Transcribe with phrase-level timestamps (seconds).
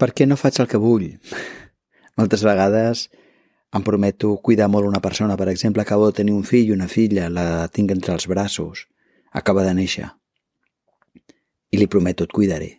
[0.00, 1.10] Per què no faig el que vull?
[2.18, 3.08] Moltes vegades
[3.76, 5.36] em prometo cuidar molt una persona.
[5.36, 8.86] Per exemple, acabo de tenir un fill i una filla, la tinc entre els braços,
[9.30, 10.08] acaba de néixer.
[11.70, 12.70] I li prometo, et cuidaré.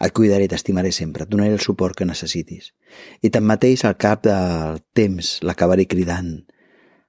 [0.00, 2.70] Et cuidaré, t'estimaré sempre, et donaré el suport que necessitis.
[3.20, 6.30] I tanmateix, al cap del temps, l'acabaré cridant,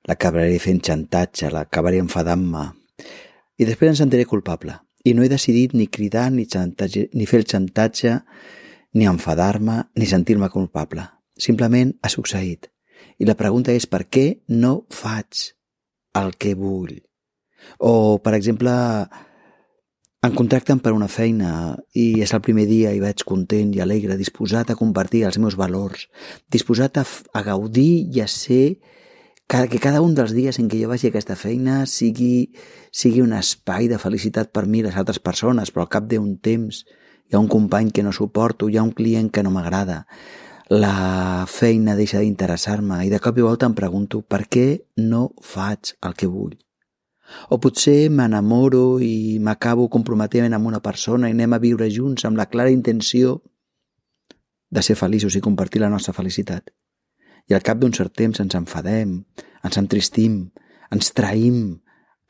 [0.09, 2.65] l'acabaré fent xantatge, l'acabaré enfadant-me.
[3.61, 4.75] I després em sentiré culpable.
[5.05, 8.17] I no he decidit ni cridar, ni, xantatge, ni fer el xantatge,
[8.93, 11.05] ni enfadar-me, ni sentir-me culpable.
[11.37, 12.69] Simplement ha succeït.
[13.19, 15.53] I la pregunta és per què no faig
[16.19, 16.97] el que vull?
[17.79, 18.73] O, per exemple,
[20.25, 24.17] em contracten per una feina i és el primer dia i vaig content i alegre,
[24.19, 26.07] disposat a compartir els meus valors,
[26.51, 28.79] disposat a, a gaudir i a ser
[29.49, 32.51] que cada un dels dies en què jo vagi a aquesta feina sigui,
[32.91, 36.35] sigui un espai de felicitat per mi i les altres persones, però al cap d'un
[36.37, 36.83] temps
[37.29, 40.05] hi ha un company que no suporto, hi ha un client que no m'agrada,
[40.69, 44.65] la feina deixa d'interessar-me i de cop i volta em pregunto per què
[44.97, 46.57] no faig el que vull.
[47.53, 52.37] O potser m'enamoro i m'acabo comprometent amb una persona i anem a viure junts amb
[52.37, 53.39] la clara intenció
[54.69, 56.69] de ser feliços i compartir la nostra felicitat.
[57.49, 59.15] I al cap d'un cert temps ens enfadem,
[59.65, 60.41] ens entristim,
[60.93, 61.79] ens traïm,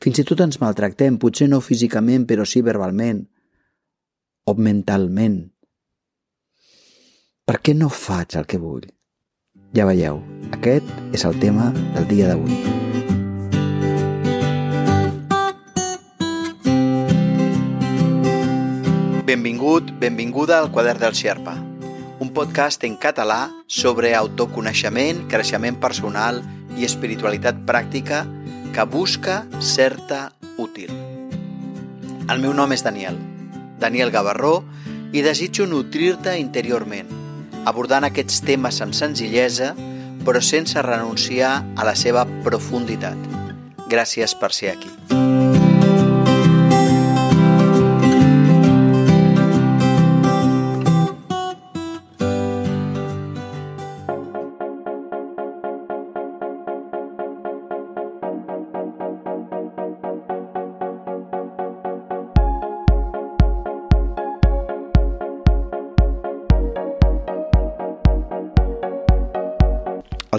[0.00, 3.26] fins i tot ens maltractem, potser no físicament, però sí verbalment,
[4.44, 5.50] o mentalment.
[7.46, 8.86] Per què no faig el que vull?
[9.74, 10.20] Ja veieu,
[10.54, 12.58] aquest és el tema del dia d'avui.
[19.30, 21.54] Benvingut, benvinguda al Quadern del Xerpa,
[22.18, 26.42] un podcast en català sobre autoconeixement, creixement personal
[26.78, 28.24] i espiritualitat pràctica
[28.74, 30.90] que busca certa útil.
[32.30, 33.18] El meu nom és Daniel
[33.80, 34.60] Daniel Gavarró,
[35.12, 37.10] i desitjo nutrir-te interiorment,
[37.66, 39.72] abordant aquests temes amb senzillesa,
[40.24, 43.18] però sense renunciar a la seva profunditat.
[43.90, 45.39] Gràcies per ser aquí.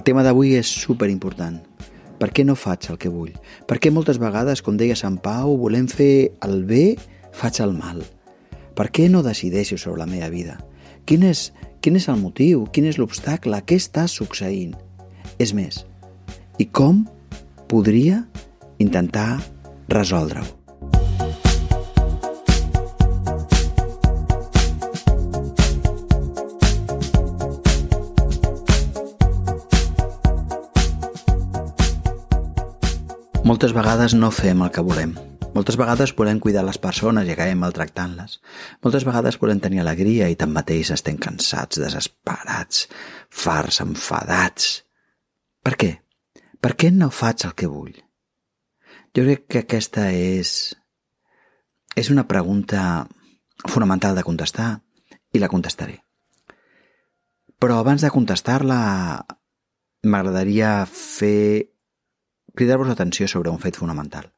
[0.01, 1.59] El tema d'avui és super important.
[2.17, 3.35] Per què no faig el que vull?
[3.69, 6.95] Per què moltes vegades, com deia Sant Pau, volem fer el bé,
[7.37, 7.99] faig el mal?
[8.73, 10.55] Per què no decideixo sobre la meva vida?
[11.05, 11.51] Quin és,
[11.85, 12.63] quin és el motiu?
[12.73, 13.59] Quin és l'obstacle?
[13.61, 14.73] Què està succeint?
[15.37, 15.83] És més,
[16.57, 17.03] i com
[17.69, 18.23] podria
[18.81, 19.37] intentar
[19.93, 20.60] resoldre-ho?
[33.51, 35.09] Moltes vegades no fem el que volem.
[35.51, 38.37] Moltes vegades volem cuidar les persones i acabem maltractant-les.
[38.79, 42.85] Moltes vegades volem tenir alegria i tanmateix estem cansats, desesperats,
[43.27, 44.69] farts, enfadats.
[45.67, 45.89] Per què?
[46.63, 47.97] Per què no faig el que vull?
[49.19, 50.71] Jo crec que aquesta és...
[51.99, 53.03] és una pregunta
[53.67, 54.69] fonamental de contestar
[55.35, 55.97] i la contestaré.
[57.59, 58.79] Però abans de contestar-la
[60.07, 61.70] m'agradaria fer
[62.55, 64.31] cridar-vos l'atenció sobre un fet fonamental.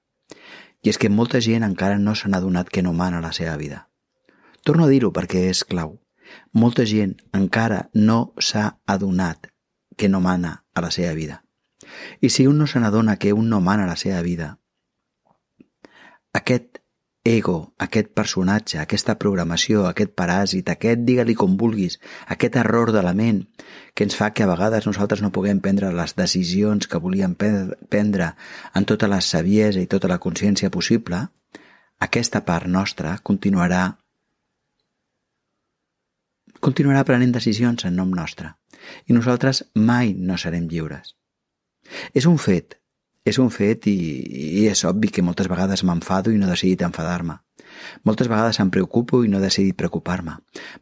[0.83, 3.87] I és que molta gent encara no s'ha adonat que no mana la seva vida.
[4.63, 5.99] Torno a dir-ho perquè és clau.
[6.51, 9.49] Molta gent encara no s'ha adonat
[9.97, 11.43] que no mana a la seva vida.
[12.21, 14.57] I si un no se n'adona que un no mana a la seva vida,
[16.33, 16.82] aquest
[17.23, 21.95] ego, aquest personatge, aquesta programació, aquest paràsit, aquest, digue-li com vulguis,
[22.27, 23.39] aquest error de la ment
[23.95, 28.33] que ens fa que a vegades nosaltres no puguem prendre les decisions que volíem prendre
[28.75, 31.21] en tota la saviesa i tota la consciència possible,
[32.03, 33.85] aquesta part nostra continuarà
[36.59, 38.51] continuarà prenent decisions en nom nostre
[39.07, 41.15] i nosaltres mai no serem lliures.
[42.11, 42.82] És un fet
[43.23, 43.95] és un fet i,
[44.59, 47.39] i és obvi que moltes vegades m'enfado i no he decidit enfadar-me.
[48.03, 50.35] Moltes vegades em preocupo i no he decidit preocupar-me.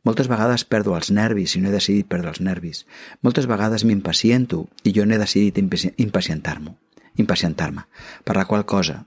[0.07, 2.85] Moltes vegades perdo els nervis i no he decidit perdre els nervis.
[3.21, 6.75] Moltes vegades m'impaciento i jo no he decidit impacientar-me.
[7.21, 7.85] Impacientar-me.
[8.25, 9.03] Per la qual cosa,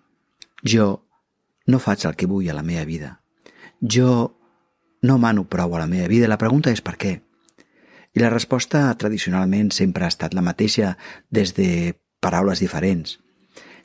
[0.62, 0.88] jo
[1.66, 3.18] no faig el que vull a la meva vida.
[3.80, 4.38] Jo
[5.02, 6.30] no mano prou a la meva vida.
[6.30, 7.18] La pregunta és per què?
[8.14, 10.94] I la resposta tradicionalment sempre ha estat la mateixa
[11.34, 13.18] des de paraules diferents.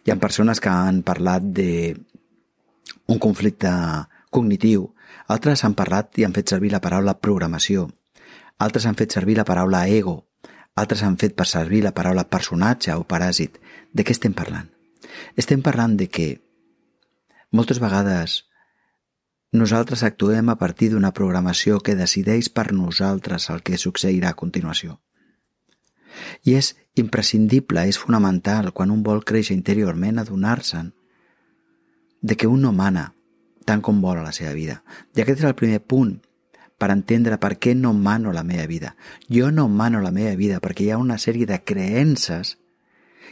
[0.05, 1.95] Hi ha persones que han parlat de
[3.07, 3.69] un conflicte
[4.29, 4.87] cognitiu,
[5.27, 7.89] altres han parlat i han fet servir la paraula programació.
[8.59, 10.27] altres han fet servir la paraula ego,
[10.75, 13.59] altres han fet per servir la paraula personatge o paràsit.
[13.93, 14.67] De què estem parlant?
[15.35, 16.27] Estem parlant de que
[17.51, 18.43] moltes vegades
[19.51, 24.99] nosaltres actuem a partir d'una programació que decideix per nosaltres el que succeirà a continuació.
[26.45, 30.93] I és imprescindible, és fonamental, quan un vol créixer interiorment, adonar-se'n
[32.21, 33.13] de que un no mana
[33.65, 34.81] tant com vol a la seva vida.
[35.15, 36.17] I aquest és el primer punt
[36.79, 38.95] per entendre per què no mano la meva vida.
[39.29, 42.55] Jo no mano la meva vida perquè hi ha una sèrie de creences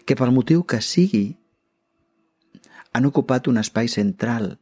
[0.06, 1.25] que pel motiu que sigui
[2.94, 4.57] han ocupat un espai central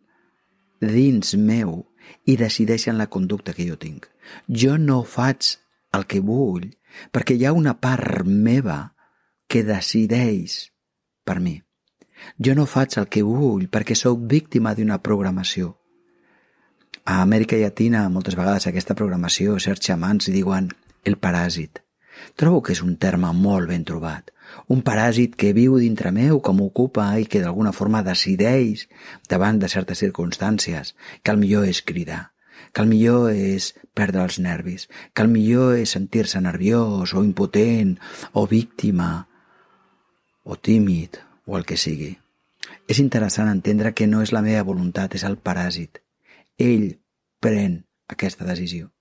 [0.79, 1.83] dins meu
[2.29, 4.07] i decideixen la conducta que jo tinc.
[4.47, 5.57] Jo no faig
[5.95, 6.69] el que vull
[7.11, 8.95] perquè hi ha una part meva
[9.47, 10.71] que decideix
[11.25, 11.59] per mi.
[12.39, 15.75] Jo no faig el que vull perquè sóc víctima d'una programació.
[17.05, 20.71] A Amèrica Llatina moltes vegades aquesta programació, certs xamans diuen
[21.05, 21.83] el paràsit.
[22.39, 24.31] Trobo que és un terme molt ben trobat.
[24.73, 28.87] Un paràsit que viu dintre meu, com ocupa i que d'alguna forma decideix
[29.29, 32.31] davant de certes circumstàncies que el millor és cridar,
[32.71, 37.95] que el millor és perdre els nervis, que el millor és sentir-se nerviós o impotent
[38.33, 39.27] o víctima
[40.43, 42.13] o tímid o el que sigui.
[42.87, 46.01] És interessant entendre que no és la meva voluntat, és el paràsit.
[46.57, 46.91] Ell
[47.41, 48.91] pren aquesta decisió.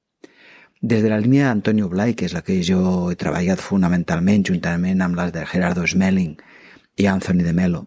[0.81, 5.01] Des de la línia d'Antonio Blay, que és la que jo he treballat fonamentalment juntament
[5.01, 6.37] amb les de Gerardo Smelling
[7.01, 7.87] i Anthony de Melo,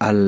[0.00, 0.20] el,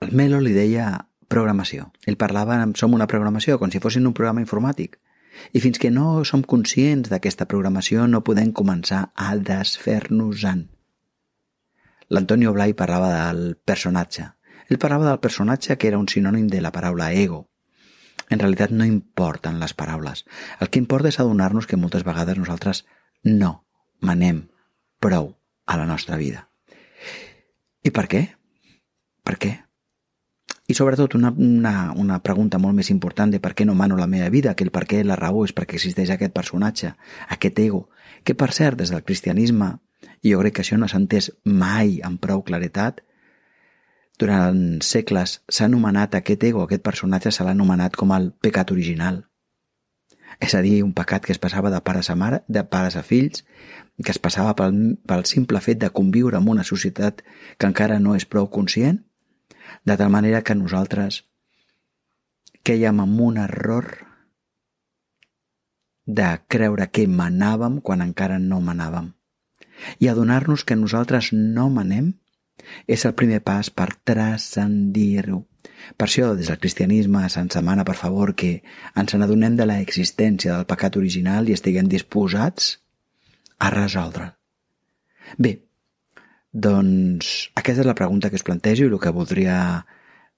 [0.00, 0.86] el Melo li deia
[1.28, 1.90] programació.
[2.06, 4.98] Ell parlava, som una programació, com si fossin un programa informàtic.
[5.52, 10.64] I fins que no som conscients d'aquesta programació no podem començar a desfer-nos-en.
[12.08, 14.30] L'Antonio Blay parlava del personatge.
[14.70, 17.44] Ell parlava del personatge que era un sinònim de la paraula ego.
[18.30, 20.24] En realitat no importen les paraules.
[20.60, 22.84] El que importa és adonar-nos que moltes vegades nosaltres
[23.22, 23.66] no
[24.00, 24.46] manem
[25.02, 25.34] prou
[25.66, 26.48] a la nostra vida.
[27.86, 28.26] I per què?
[29.26, 29.52] Per què?
[30.66, 34.08] I sobretot una, una, una pregunta molt més important de per què no mano la
[34.10, 36.90] meva vida, que el per què, la raó és perquè existeix aquest personatge,
[37.30, 37.86] aquest ego,
[38.24, 39.76] que per cert, des del cristianisme,
[40.22, 43.04] i jo crec que això no s'ha entès mai amb prou claretat,
[44.18, 49.22] durant segles s'ha anomenat aquest ego, aquest personatge se l'ha anomenat com el pecat original.
[50.42, 53.04] És a dir, un pecat que es passava de pares a mare, de pares a
[53.06, 53.44] fills,
[54.02, 57.22] que es passava pel, pel simple fet de conviure en una societat
[57.56, 59.04] que encara no és prou conscient
[59.84, 61.24] de tal manera que nosaltres
[62.66, 63.86] quèiem en un error
[66.06, 69.10] de creure que manàvem quan encara no manàvem.
[70.00, 72.14] I adonar-nos que nosaltres no manem
[72.86, 75.42] és el primer pas per transcendir-ho.
[75.98, 78.62] Per això, des del cristianisme se'ns demana, per favor, que
[78.96, 82.78] ens n'adonem de l'existència del pecat original i estiguem disposats
[83.58, 84.32] a resoldre'l.
[85.38, 85.65] Bé,
[86.56, 89.58] doncs aquesta és la pregunta que us plantejo i el que voldria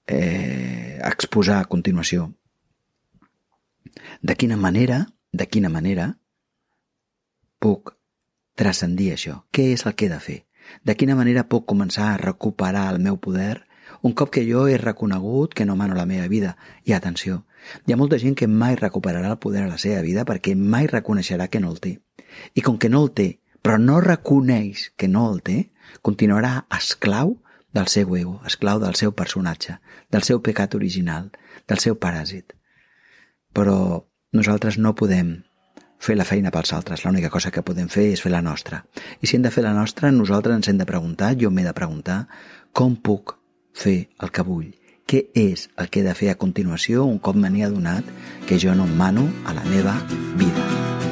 [0.05, 2.33] eh, exposar a continuació.
[4.21, 6.09] De quina manera, de quina manera
[7.63, 7.95] puc
[8.59, 9.39] transcendir això?
[9.55, 10.39] Què és el que he de fer?
[10.83, 13.63] De quina manera puc començar a recuperar el meu poder
[14.03, 16.57] un cop que jo he reconegut que no mano la meva vida?
[16.83, 17.45] I atenció,
[17.87, 20.87] hi ha molta gent que mai recuperarà el poder a la seva vida perquè mai
[20.91, 21.99] reconeixerà que no el té.
[22.55, 23.29] I com que no el té,
[23.63, 25.59] però no reconeix que no el té,
[26.01, 27.37] continuarà esclau
[27.73, 29.79] del seu ego, esclau del seu personatge,
[30.09, 31.29] del seu pecat original,
[31.67, 32.55] del seu paràsit.
[33.53, 35.37] Però nosaltres no podem
[35.99, 38.83] fer la feina pels altres, l'única cosa que podem fer és fer la nostra.
[39.19, 41.75] I si hem de fer la nostra, nosaltres ens hem de preguntar, jo m'he de
[41.75, 42.23] preguntar,
[42.71, 43.35] com puc
[43.75, 44.71] fer el que vull?
[45.09, 48.05] Què és el que he de fer a continuació un cop me n'he adonat
[48.47, 49.97] que jo no mano a la meva
[50.37, 51.08] vida?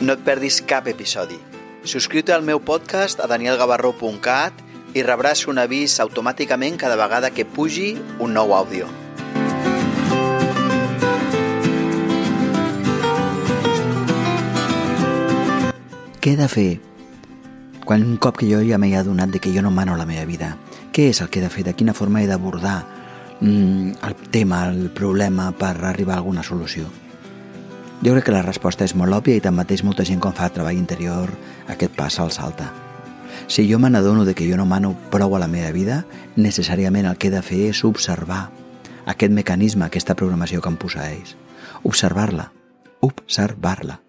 [0.00, 1.36] No et perdis cap episodi.
[1.84, 4.62] Subscriu-te al meu podcast a danielgavarró.cat
[4.96, 8.88] i rebràs un avís automàticament cada vegada que pugi un nou àudio.
[16.20, 16.70] Què he de fer
[17.84, 20.24] quan un cop que jo ja m'he adonat de que jo no mano la meva
[20.24, 20.54] vida?
[20.96, 21.68] Què és el que he de fer?
[21.68, 22.78] De quina forma he d'abordar
[23.40, 26.88] mm, el tema, el problema per arribar a alguna solució?
[28.02, 30.78] Jo crec que la resposta és molt òbvia i tanmateix molta gent quan fa treball
[30.78, 31.34] interior
[31.68, 32.70] aquest pas se'l salta.
[33.46, 36.04] Si jo me n'adono que jo no mano prou a la meva vida,
[36.36, 38.48] necessàriament el que he de fer és observar
[39.04, 41.36] aquest mecanisme, aquesta programació que em posseeix.
[41.84, 42.52] Observar-la.
[43.00, 44.00] Observar-la.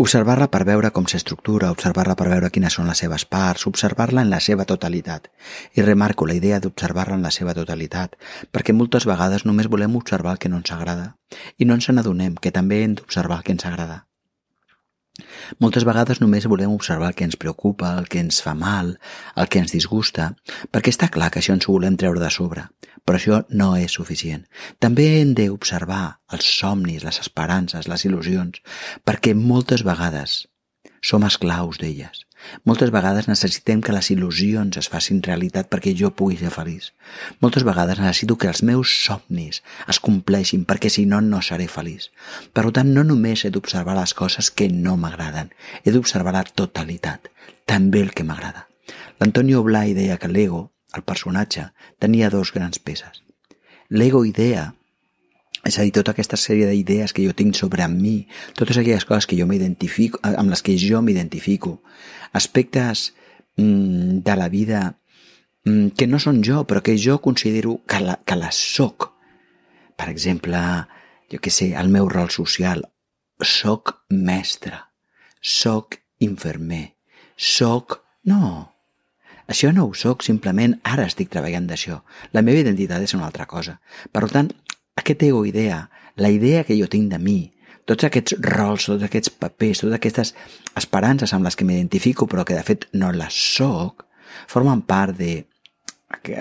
[0.00, 4.30] Observar-la per veure com s'estructura, observar-la per veure quines són les seves parts, observar-la en
[4.32, 5.28] la seva totalitat.
[5.76, 8.16] I remarco la idea d'observar-la en la seva totalitat,
[8.48, 11.10] perquè moltes vegades només volem observar el que no ens agrada
[11.58, 14.06] i no ens n'adonem que també hem d'observar el que ens agrada.
[15.62, 18.94] Moltes vegades només volem observar el que ens preocupa, el que ens fa mal,
[19.36, 20.30] el que ens disgusta,
[20.70, 22.68] perquè està clar que això ens ho volem treure de sobre,
[23.04, 24.46] però això no és suficient.
[24.78, 28.62] També hem d'observar els somnis, les esperances, les il·lusions,
[29.04, 30.44] perquè moltes vegades
[31.02, 32.26] som esclaus d'elles.
[32.64, 36.90] Moltes vegades necessitem que les il·lusions es facin realitat perquè jo pugui ser feliç.
[37.44, 42.10] Moltes vegades necessito que els meus somnis es compleixin perquè si no, no seré feliç.
[42.52, 45.52] Per tant, no només he d'observar les coses que no m'agraden,
[45.84, 47.30] he d'observar la totalitat,
[47.66, 48.66] també el que m'agrada.
[49.20, 53.22] L'Antonio Blai deia que l'ego, el personatge, tenia dos grans peces.
[53.90, 54.70] L'ego idea
[55.66, 58.24] és a dir, tota aquesta sèrie d'idees que jo tinc sobre mi,
[58.56, 61.80] totes aquelles coses que jo m'identifico, amb les que jo m'identifico,
[62.32, 63.10] aspectes
[63.56, 64.80] mm, de la vida
[65.66, 69.10] mm, que no són jo, però que jo considero que, la, que les soc.
[70.00, 70.60] Per exemple,
[71.30, 72.86] jo que sé, el meu rol social,
[73.44, 74.86] soc mestre,
[75.40, 76.96] soc infermer,
[77.36, 78.00] soc...
[78.28, 78.70] No,
[79.50, 82.00] això no ho soc, simplement ara estic treballant d'això.
[82.36, 83.78] La meva identitat és una altra cosa.
[84.12, 84.52] Per tant,
[85.00, 87.38] aquest ego idea, la idea que jo tinc de mi,
[87.88, 90.34] tots aquests rols, tots aquests papers, totes aquestes
[90.78, 94.06] esperances amb les que m'identifico però que de fet no les soc,
[94.50, 95.44] formen part de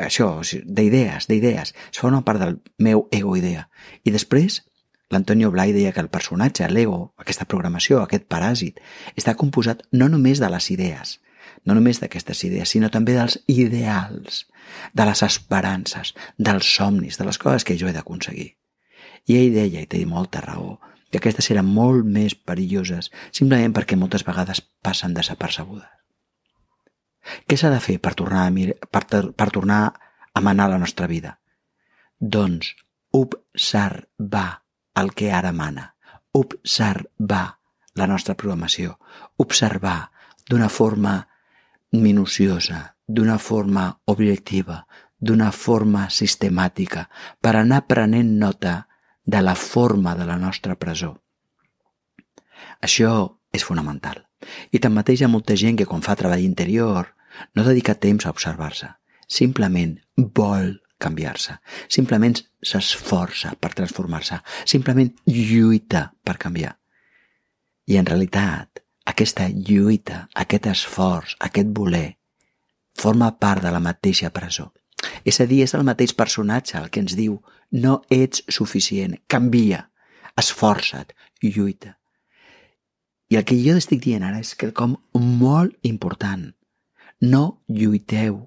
[0.04, 0.32] això,
[0.66, 3.68] d'idees, d'idees, formen part del meu ego idea.
[4.04, 4.62] I després,
[5.10, 8.80] l'Antonio Blai deia que el personatge, l'ego, aquesta programació, aquest paràsit,
[9.16, 11.18] està composat no només de les idees,
[11.66, 14.46] no només d'aquestes idees, sinó també dels ideals,
[14.94, 18.52] de les esperances, dels somnis, de les coses que jo he d'aconseguir.
[19.30, 20.78] I ell deia, i té molta raó,
[21.10, 25.90] que aquestes eren molt més perilloses simplement perquè moltes vegades passen desapercebudes.
[27.46, 29.82] Què s'ha de fer per tornar a, mir per, per tornar
[30.34, 31.38] a manar la nostra vida?
[32.20, 32.74] Doncs
[33.12, 34.64] observar
[35.02, 35.96] el que ara mana,
[36.32, 37.60] observar
[37.96, 38.98] la nostra programació,
[39.38, 40.12] observar
[40.50, 41.28] d'una forma
[41.92, 44.86] minuciosa, d'una forma objectiva,
[45.20, 47.08] d'una forma sistemàtica,
[47.42, 48.88] per anar prenent nota
[49.26, 51.16] de la forma de la nostra presó.
[52.82, 53.12] Això
[53.52, 54.26] és fonamental.
[54.72, 57.14] I tanmateix hi ha molta gent que quan fa treball interior
[57.56, 58.88] no dedica temps a observar-se.
[59.28, 61.58] Simplement vol canviar-se.
[61.88, 64.40] Simplement s'esforça per transformar-se.
[64.66, 66.76] Simplement lluita per canviar.
[67.90, 72.20] I en realitat, aquesta lluita, aquest esforç, aquest voler,
[73.00, 74.70] forma part de la mateixa presó.
[75.26, 77.40] És a dir, és el mateix personatge el que ens diu
[77.72, 79.88] no ets suficient, canvia,
[80.38, 81.96] esforça't, lluita.
[83.30, 86.50] I el que jo estic dient ara és que com molt important.
[87.22, 88.40] No lluiteu,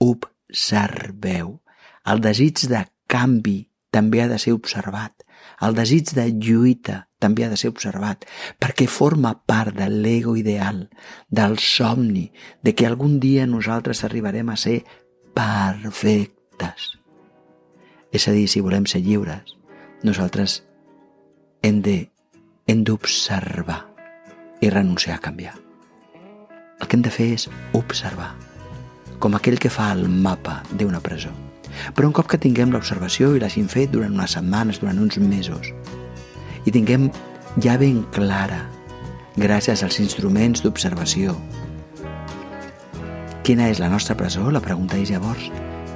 [0.00, 1.58] observeu.
[2.08, 3.58] El desig de canvi
[3.92, 5.24] també ha de ser observat.
[5.60, 8.26] El desig de lluita també ha de ser observat,
[8.58, 10.88] perquè forma part de l'ego ideal,
[11.30, 12.30] del somni,
[12.62, 14.82] de que algun dia nosaltres arribarem a ser
[15.34, 16.96] perfectes.
[18.12, 19.56] És a dir, si volem ser lliures,
[20.02, 20.62] nosaltres
[21.62, 22.10] hem de
[22.66, 23.80] hem d'observar
[24.60, 25.54] i renunciar a canviar.
[26.80, 27.48] El que hem de fer és
[27.78, 28.32] observar,
[29.22, 31.32] com aquell que fa el mapa d'una presó.
[31.96, 35.72] Però un cop que tinguem l'observació i l'hagin fet durant unes setmanes, durant uns mesos,
[36.66, 37.10] i tinguem
[37.62, 38.62] ja ben clara,
[39.36, 41.36] gràcies als instruments d'observació,
[43.42, 44.50] quina és la nostra presó?
[44.54, 45.48] La pregunta és llavors.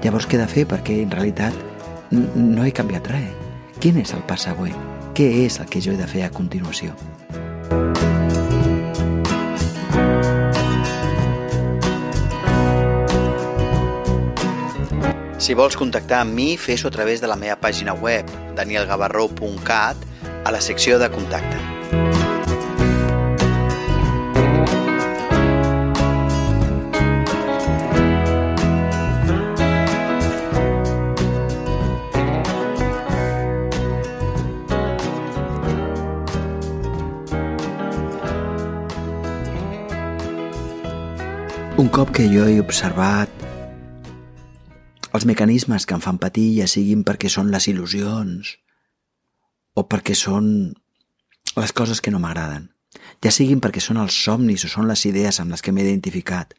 [0.03, 0.65] Llavors què he de fer?
[0.67, 1.55] Perquè en realitat
[2.11, 3.31] no he canviat res.
[3.79, 4.75] Quin és el pas següent?
[5.15, 6.97] Què és el que jo he de fer a continuació?
[15.39, 18.27] Si vols contactar amb mi, fes-ho a través de la meva pàgina web,
[18.59, 20.03] danielgavarró.cat,
[20.47, 21.57] a la secció de contacte.
[41.76, 43.35] Un cop que jo he observat
[45.11, 48.55] els mecanismes que em fan patir, ja siguin perquè són les il·lusions
[49.76, 50.49] o perquè són
[51.56, 52.71] les coses que no m'agraden,
[53.23, 56.54] ja siguin perquè són els somnis o són les idees amb les que m'he identificat.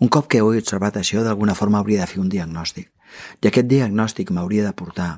[0.00, 2.88] Un cop que ho he observat això, d'alguna forma hauria de fer un diagnòstic.
[3.42, 5.12] I aquest diagnòstic m'hauria de portar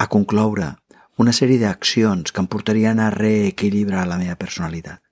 [0.00, 0.74] a concloure
[1.20, 5.02] una sèrie d'accions que em portarien a reequilibrar la meva personalitat.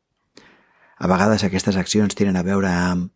[0.98, 3.10] A vegades aquestes accions tenen a veure amb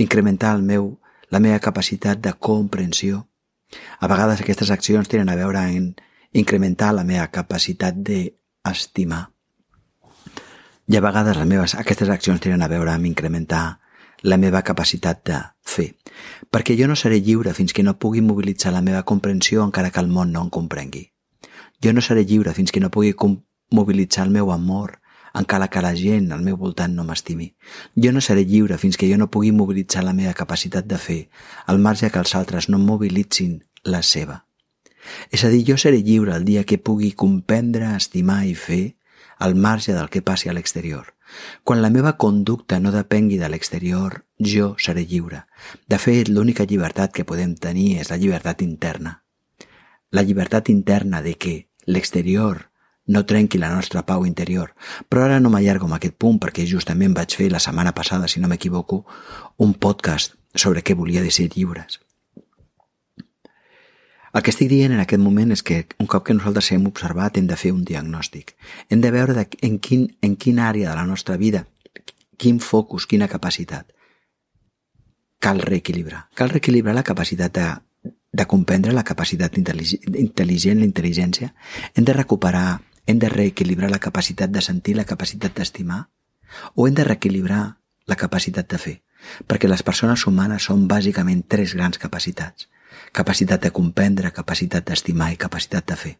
[0.00, 0.94] incrementar el meu,
[1.28, 3.26] la meva capacitat de comprensió.
[3.98, 5.96] A vegades aquestes accions tenen a veure en
[6.32, 9.22] incrementar la meva capacitat d'estimar.
[10.86, 13.80] I a vegades les meves, aquestes accions tenen a veure amb incrementar
[14.22, 15.94] la meva capacitat de fer.
[16.50, 20.00] Perquè jo no seré lliure fins que no pugui mobilitzar la meva comprensió encara que
[20.00, 21.10] el món no em comprengui.
[21.82, 23.14] Jo no seré lliure fins que no pugui
[23.70, 25.00] mobilitzar el meu amor
[25.36, 27.50] encara que la gent al meu voltant no m'estimi.
[27.96, 31.20] Jo no seré lliure fins que jo no pugui mobilitzar la meva capacitat de fer,
[31.66, 34.45] al marge que els altres no mobilitzin la seva.
[35.30, 38.96] És a dir, jo seré lliure el dia que pugui comprendre, estimar i fer
[39.38, 41.14] al marge del que passi a l'exterior.
[41.64, 45.44] Quan la meva conducta no depengui de l'exterior, jo seré lliure.
[45.88, 49.22] De fet, l'única llibertat que podem tenir és la llibertat interna.
[50.10, 52.70] La llibertat interna de que l'exterior
[53.06, 54.74] no trenqui la nostra pau interior.
[55.08, 58.40] Però ara no m'allargo amb aquest punt perquè justament vaig fer la setmana passada, si
[58.40, 59.04] no m'equivoco,
[59.58, 62.00] un podcast sobre què volia de ser lliures.
[64.36, 67.38] El que estic dient en aquest moment és que un cop que nosaltres hem observat
[67.40, 68.52] hem de fer un diagnòstic.
[68.92, 71.64] Hem de veure de en, quin, en quina àrea de la nostra vida,
[72.36, 73.94] quin focus, quina capacitat
[75.40, 76.26] cal reequilibrar.
[76.34, 77.66] Cal reequilibrar la capacitat de,
[78.32, 81.52] de comprendre la capacitat intel·ligent, la intel·ligència.
[81.94, 86.08] Hem de recuperar hem de reequilibrar la capacitat de sentir, la capacitat d'estimar,
[86.74, 88.96] o hem de reequilibrar la capacitat de fer,
[89.46, 92.66] perquè les persones humanes són bàsicament tres grans capacitats.
[93.16, 96.12] Capacitat de comprendre, capacitat d'estimar i capacitat de fer.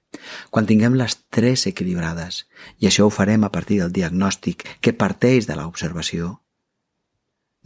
[0.51, 2.47] Quan tinguem les tres equilibrades,
[2.81, 6.33] i això ho farem a partir del diagnòstic que parteix de l'observació,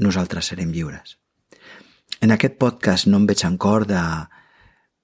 [0.02, 1.16] nosaltres serem lliures.
[2.20, 4.02] En aquest podcast no em veig en cor de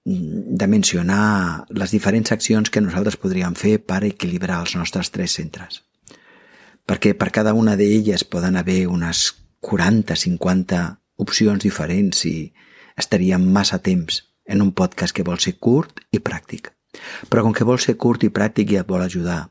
[0.07, 5.83] de mencionar les diferents accions que nosaltres podríem fer per equilibrar els nostres tres centres.
[6.87, 9.33] Perquè per cada una d'elles poden haver unes
[9.67, 10.85] 40-50
[11.19, 12.37] opcions diferents i
[12.97, 16.73] estaríem massa temps en un podcast que vol ser curt i pràctic.
[17.29, 19.45] Però com que vol ser curt i pràctic i et vol ajudar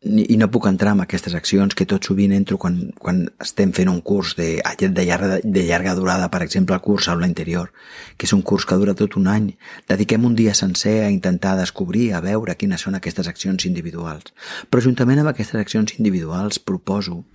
[0.00, 3.90] i no puc entrar en aquestes accions que tot sovint entro quan, quan estem fent
[3.92, 7.68] un curs de, de, llarga, de llarga durada, per exemple el curs Aula Interior,
[8.16, 9.50] que és un curs que dura tot un any.
[9.92, 14.32] Dediquem un dia sencer a intentar descobrir, a veure quines són aquestes accions individuals.
[14.72, 17.26] Però juntament amb aquestes accions individuals proposo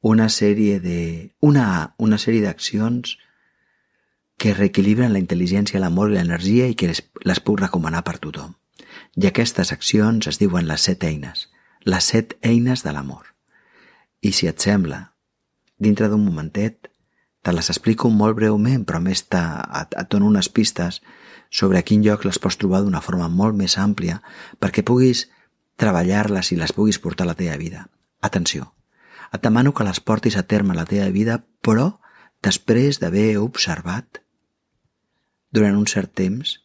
[0.00, 1.00] una sèrie de,
[1.44, 3.18] una, una sèrie d'accions
[4.40, 8.56] que reequilibren la intel·ligència, l'amor i l'energia i que les, les puc recomanar per tothom.
[9.20, 11.46] I aquestes accions es diuen les set eines–
[11.84, 13.34] les set eines de l'amor.
[14.20, 15.14] I si et sembla,
[15.78, 16.90] dintre d'un momentet,
[17.40, 21.00] te les explico molt breument, però més te, et, et dono unes pistes
[21.50, 24.20] sobre a quin lloc les pots trobar d'una forma molt més àmplia
[24.60, 25.24] perquè puguis
[25.80, 27.86] treballar-les i les puguis portar a la teva vida.
[28.20, 28.74] Atenció,
[29.32, 32.02] et demano que les portis a terme a la teva vida, però
[32.44, 34.20] després d'haver observat
[35.52, 36.58] durant un cert temps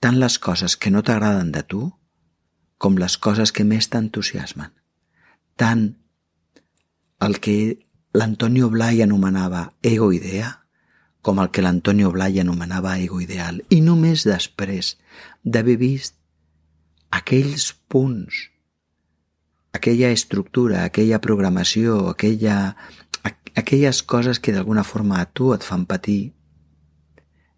[0.00, 1.82] tant les coses que no t'agraden de tu
[2.80, 4.70] com les coses que més t'entusiasmen.
[5.60, 5.82] Tant
[7.20, 7.56] el que
[8.16, 10.54] l'Antonio Blai anomenava ego-idea
[11.20, 13.60] com el que l'Antonio Blai anomenava ego-ideal.
[13.68, 14.94] I només després
[15.44, 16.16] d'haver vist
[17.12, 18.46] aquells punts,
[19.76, 22.76] aquella estructura, aquella programació, aquella,
[23.54, 26.32] aquelles coses que d'alguna forma a tu et fan patir,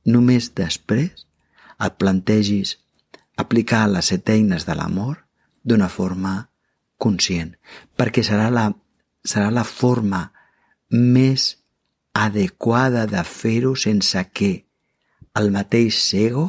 [0.05, 1.27] només després
[1.83, 2.77] et plantegis
[3.37, 5.25] aplicar les set eines de l'amor
[5.63, 6.35] d'una forma
[7.03, 7.55] conscient,
[7.99, 8.69] perquè serà la,
[9.25, 10.29] serà la forma
[10.91, 11.57] més
[12.15, 14.53] adequada de fer-ho sense que
[15.39, 16.47] el mateix ego,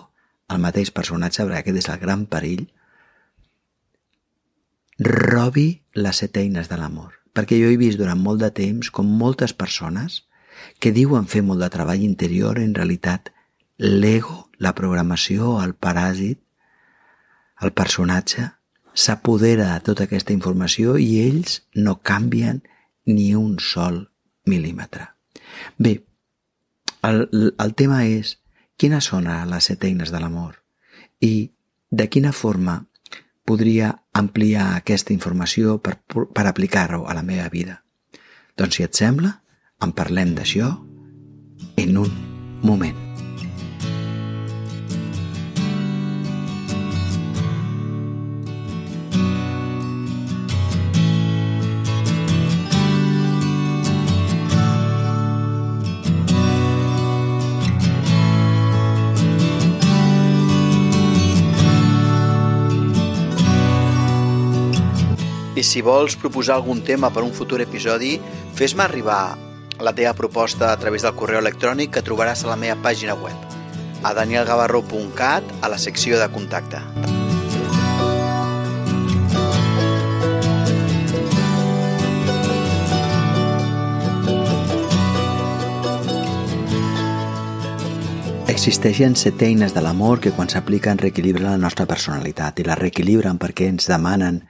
[0.52, 2.68] el mateix personatge, perquè aquest és el gran perill,
[5.00, 7.16] robi les set eines de l'amor.
[7.34, 10.22] Perquè jo he vist durant molt de temps com moltes persones
[10.84, 13.32] que diuen fer molt de treball interior, en realitat
[13.78, 16.40] l'ego, la programació, el paràsit,
[17.62, 18.50] el personatge
[18.94, 22.62] s'apodera de tota aquesta informació i ells no canvien
[23.06, 24.04] ni un sol
[24.46, 25.08] mil·límetre.
[25.78, 26.04] Bé,
[27.04, 28.38] el, el tema és
[28.78, 30.60] quines són les set eines de l'amor
[31.22, 31.52] i
[31.92, 32.84] de quina forma
[33.46, 37.82] podria ampliar aquesta informació per, per aplicar-ho a la meva vida.
[38.58, 39.40] Doncs si et sembla,
[39.84, 40.70] en parlem d'això
[41.78, 42.14] en un
[42.64, 43.13] moment.
[65.64, 68.18] Si vols proposar algun tema per un futur episodi,
[68.54, 69.38] fes-me arribar
[69.80, 73.48] la teva proposta a través del correu electrònic que trobaràs a la meva pàgina web,
[74.04, 76.84] a danielgavarro.cat a la secció de contacte.
[88.52, 93.40] Existeixen set eines de l'amor que quan s'apliquen reequilibren la nostra personalitat i la reequilibren
[93.40, 94.44] perquè ens demanen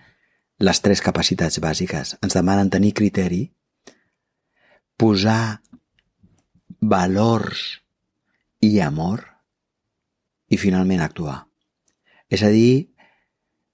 [0.64, 2.16] les tres capacitats bàsiques.
[2.24, 3.44] Ens demanen tenir criteri,
[4.98, 5.60] posar
[6.80, 7.64] valors
[8.64, 9.26] i amor
[10.48, 11.44] i finalment actuar.
[12.30, 12.94] És a dir,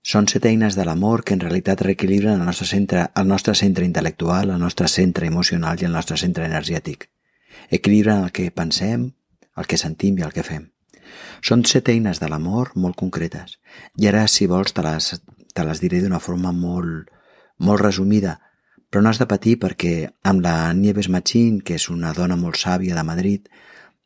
[0.02, 3.86] són set eines de l'amor que en realitat reequilibren el nostre centre, el nostre centre
[3.86, 7.10] intel·lectual, el nostre centre emocional i el nostre centre energètic.
[7.70, 9.10] Equilibren el que pensem,
[9.58, 10.70] el que sentim i el que fem.
[11.46, 13.60] Són set eines de l'amor molt concretes.
[14.00, 15.12] I ara, si vols, te les,
[15.60, 17.10] te les diré d'una forma molt,
[17.60, 18.40] molt resumida,
[18.90, 19.94] però no has de patir perquè
[20.32, 23.50] amb la Nieves Machín, que és una dona molt sàvia de Madrid,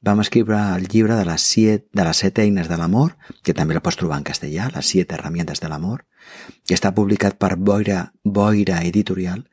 [0.03, 3.13] vam escriure el llibre de les, siete, de les set eines de l'amor,
[3.43, 6.03] que també la pots trobar en castellà, les siete herramientas de l'amor,
[6.67, 9.45] que està publicat per Boira, Boira Editorial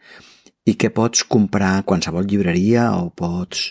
[0.67, 3.71] i que pots comprar a qualsevol llibreria o pots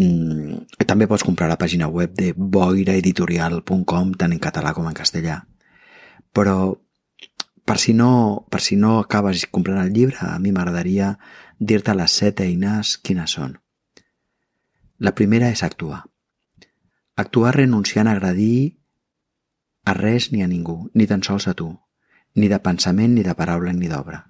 [0.00, 5.40] Mm, també pots comprar la pàgina web de boiraeditorial.com tant en català com en castellà.
[6.32, 6.56] Però
[7.64, 11.14] per si no, per si no acabes comprant el llibre, a mi m'agradaria
[11.58, 13.58] dir-te les set eines quines són.
[14.98, 16.04] La primera és actuar.
[17.16, 18.76] Actuar renunciant a agradir
[19.84, 21.72] a res ni a ningú, ni tan sols a tu,
[22.34, 24.24] ni de pensament, ni de paraula, ni d'obra.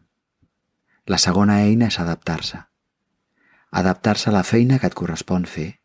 [1.07, 2.65] La segona eina és adaptar-se
[3.71, 5.81] adaptar-se a la feina que et correspon fer,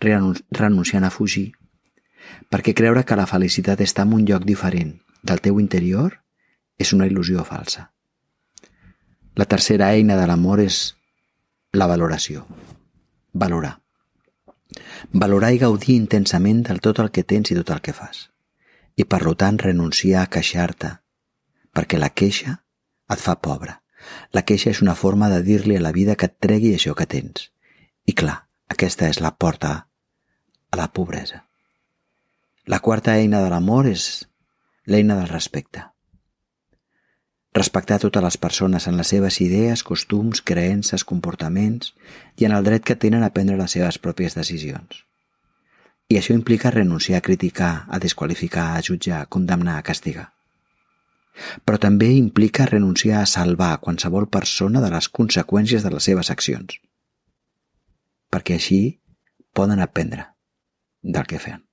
[0.00, 1.52] renunciant a fugir,
[2.48, 6.20] perquè creure que la felicitat està en un lloc diferent del teu interior
[6.80, 7.90] és una il·lusió falsa.
[9.36, 10.80] La tercera eina de l'amor és
[11.76, 12.46] la valoració.
[13.32, 13.76] Valorar.
[15.12, 18.28] Valorar i gaudir intensament del tot el que tens i tot el que fas.
[18.96, 20.96] I per tant renunciar a queixar-te,
[21.74, 22.58] perquè la queixa
[23.10, 23.80] et fa pobre
[24.32, 27.08] la queixa és una forma de dir-li a la vida que et tregui això que
[27.14, 27.50] tens.
[28.06, 28.36] I clar,
[28.74, 29.72] aquesta és la porta
[30.70, 31.44] a la pobresa.
[32.66, 34.26] La quarta eina de l'amor és
[34.86, 35.84] l'eina del respecte.
[37.54, 41.94] Respectar totes les persones en les seves idees, costums, creences, comportaments
[42.38, 45.04] i en el dret que tenen a prendre les seves pròpies decisions.
[46.10, 50.30] I això implica renunciar a criticar, a desqualificar, a jutjar, a condemnar, a castigar
[51.64, 56.78] però també implica renunciar a salvar qualsevol persona de les conseqüències de les seves accions,
[58.30, 58.80] perquè així
[59.56, 60.28] poden aprendre
[61.02, 61.64] del que fan.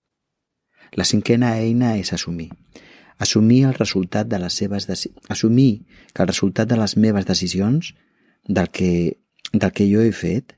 [0.93, 2.49] La cinquena eina és assumir.
[3.17, 4.87] Assumir el resultat de les seves
[5.27, 7.93] assumir que el resultat de les meves decisions
[8.47, 9.17] del que,
[9.53, 10.53] del que jo he fet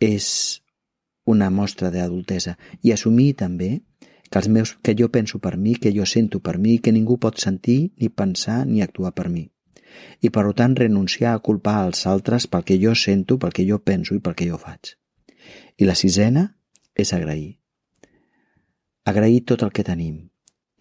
[0.00, 0.28] és
[1.24, 3.80] una mostra d'adultesa i assumir també
[4.30, 7.18] que, els meus, que jo penso per mi, que jo sento per mi, que ningú
[7.22, 9.44] pot sentir, ni pensar, ni actuar per mi.
[10.26, 13.78] I per tant renunciar a culpar als altres pel que jo sento, pel que jo
[13.78, 14.96] penso i pel que jo faig.
[15.78, 16.48] I la sisena
[16.94, 17.60] és agrair.
[19.04, 20.18] Agrair tot el que tenim,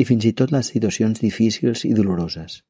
[0.04, 2.62] i fins i tot les situacions difícils i doloroses,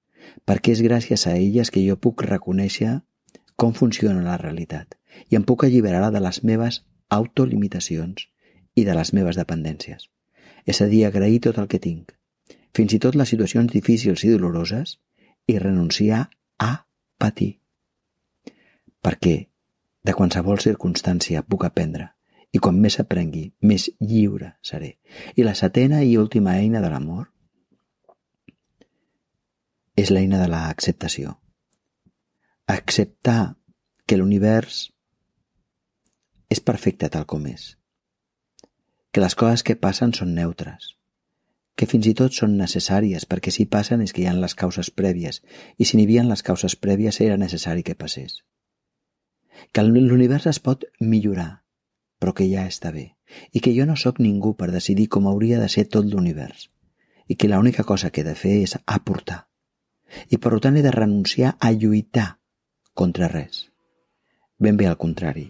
[0.45, 2.99] perquè és gràcies a elles que jo puc reconèixer
[3.57, 4.97] com funciona la realitat
[5.29, 8.29] i em puc alliberar de les meves autolimitacions
[8.75, 10.09] i de les meves dependències
[10.65, 12.13] és a dir, agrair tot el que tinc,
[12.75, 14.97] fins i tot les situacions difícils i doloroses,
[15.47, 16.71] i renunciar a
[17.19, 17.59] patir.
[19.03, 19.35] Perquè
[20.03, 22.13] de qualsevol circumstància puc aprendre,
[22.53, 24.97] i quan més aprengui, més lliure seré.
[25.35, 27.27] I la setena i última eina de l'amor
[29.97, 31.37] és l'eina de l'acceptació.
[32.69, 33.55] Acceptar
[34.05, 34.87] que l'univers
[36.53, 37.73] és perfecte tal com és
[39.13, 40.95] que les coses que passen són neutres,
[41.77, 44.89] que fins i tot són necessàries perquè si passen és que hi ha les causes
[44.89, 45.43] prèvies
[45.77, 48.41] i si n'hi havia les causes prèvies era necessari que passés.
[49.71, 51.62] Que l'univers es pot millorar,
[52.23, 53.09] però que ja està bé
[53.51, 56.69] i que jo no sóc ningú per decidir com hauria de ser tot l'univers
[57.27, 59.43] i que l'única cosa que he de fer és aportar
[60.29, 62.37] i per tant he de renunciar a lluitar
[62.93, 63.69] contra res.
[64.59, 65.47] Ben bé al contrari,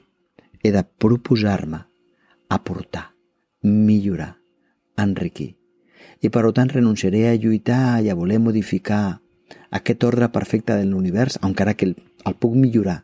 [0.63, 1.83] he de proposar-me
[2.49, 3.09] aportar
[3.63, 4.37] millorar,
[4.97, 5.53] enriquir.
[6.23, 9.19] I per tant renunciaré a lluitar i a voler modificar
[9.71, 13.03] aquest ordre perfecte de l'univers, encara que el, el puc millorar.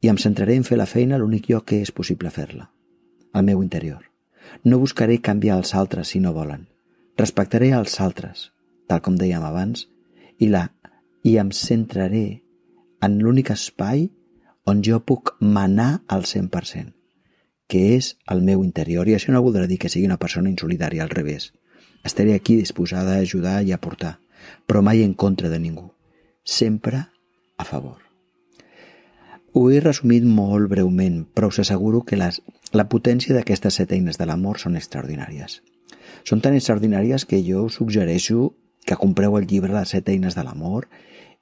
[0.00, 2.68] I em centraré en fer la feina l'únic lloc que és possible fer-la,
[3.32, 4.04] al meu interior.
[4.64, 6.68] No buscaré canviar els altres si no volen.
[7.18, 8.52] Respectaré els altres,
[8.86, 9.88] tal com dèiem abans,
[10.38, 10.68] i, la,
[11.26, 12.44] i em centraré
[13.02, 14.06] en l'únic espai
[14.68, 16.94] on jo puc manar al 100%,
[17.66, 19.08] que és el meu interior.
[19.08, 21.52] I això no voldrà dir que sigui una persona insolidària, al revés.
[22.04, 24.18] Estaré aquí disposada a ajudar i a portar,
[24.66, 25.90] però mai en contra de ningú.
[26.44, 27.08] Sempre
[27.56, 28.07] a favor.
[29.58, 32.36] Ho he resumit molt breument, però us asseguro que les,
[32.78, 35.56] la potència d'aquestes set eines de l'amor són extraordinàries.
[36.28, 38.52] Són tan extraordinàries que jo us suggereixo
[38.86, 40.86] que compreu el llibre Les set eines de l'amor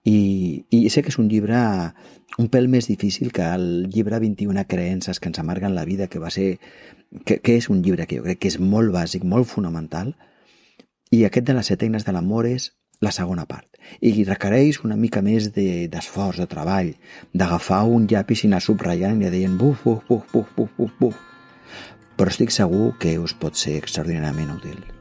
[0.08, 1.60] i, i sé que és un llibre
[2.40, 6.22] un pèl més difícil que el llibre 21 creences que ens amarguen la vida, que
[6.22, 6.58] va ser
[7.24, 10.14] que, que és un llibre que jo crec que és molt bàsic, molt fonamental,
[11.12, 13.68] i aquest de les set eines de l'amor és la segona part.
[14.00, 16.92] I requereix una mica més d'esforç, de, de treball,
[17.32, 21.24] d'agafar un llapis i anar subratllant i deien buf, buf, buf, buf, buf, buf, buf.
[22.16, 24.95] Però estic segur que us pot ser extraordinàriament útil.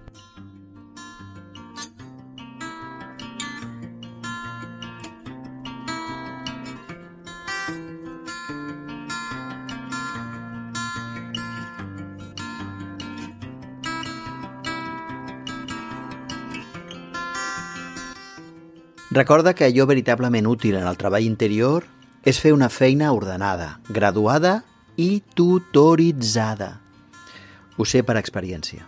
[19.16, 21.86] Recorda que allò veritablement útil en el treball interior
[22.28, 24.66] és fer una feina ordenada, graduada
[25.00, 26.82] i tutoritzada.
[27.80, 28.84] Ho sé per experiència.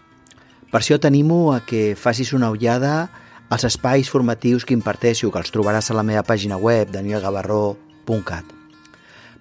[0.68, 3.08] Per això t'animo a que facis una ullada
[3.48, 8.52] als espais formatius que imparteixo, que els trobaràs a la meva pàgina web, danielgavarró.cat.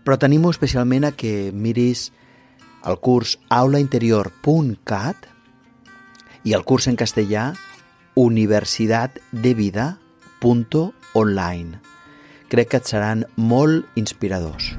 [0.06, 2.12] Però t'animo especialment a que miris
[2.86, 5.30] el curs aulainterior.cat
[6.46, 7.56] i el curs en castellà
[8.14, 9.18] Universitat
[10.46, 11.80] de Vida online.
[12.48, 14.76] Crec que et seran molt inspiradors.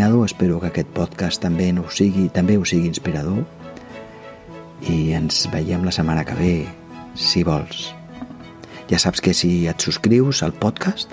[0.00, 3.42] M'acomiado, espero que aquest podcast també no ho sigui, també us sigui inspirador
[4.88, 6.54] i ens veiem la setmana que ve,
[7.14, 7.90] si vols.
[8.88, 11.12] Ja saps que si et subscrius al podcast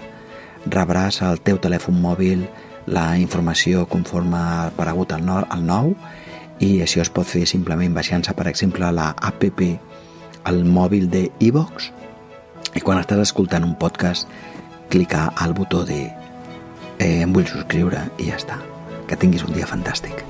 [0.71, 2.45] rebràs al teu telèfon mòbil
[2.87, 5.91] la informació conforme ha aparegut el, no, el nou
[6.63, 9.43] i això es pot fer simplement baixant-se, per exemple, la app
[10.45, 11.91] al mòbil de iVox
[12.73, 14.31] i quan estàs escoltant un podcast
[14.87, 16.05] clicar al botó de
[16.99, 18.76] eh, em vull subscriure i ja està.
[19.07, 20.25] Que tinguis un dia fantàstic.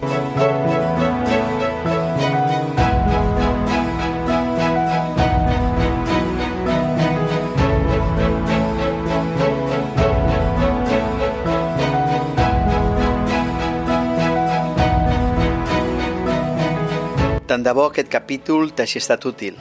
[17.48, 19.56] Tant de bo aquest capítol t'hagi estat útil.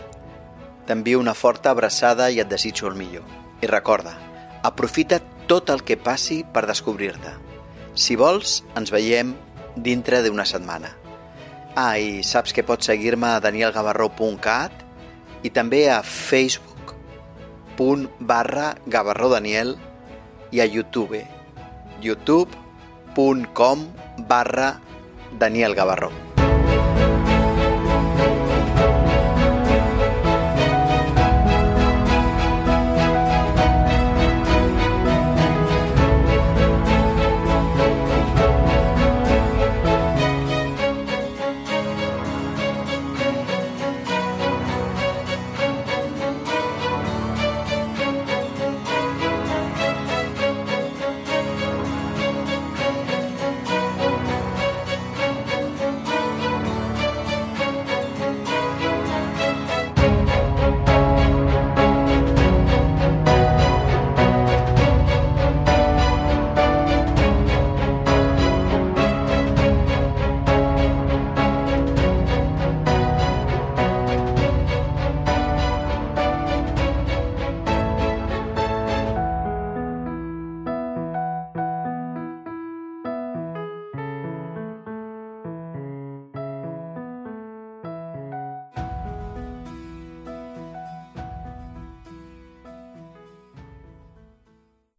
[0.87, 3.25] T'envio una forta abraçada i et desitjo el millor.
[3.63, 4.13] I recorda,
[4.63, 7.46] aprofita tot el que passi per descobrir-te.
[7.97, 9.35] Si vols, ens veiem
[9.77, 10.93] dintre d'una setmana.
[11.77, 14.73] Ah, i saps que pots seguir-me a danielgavarró.cat
[15.45, 16.87] i també a facebook.com
[18.21, 19.77] barra gavarrodaniel
[20.51, 21.21] i a youtube
[22.01, 23.87] youtube.com
[24.29, 24.81] barra.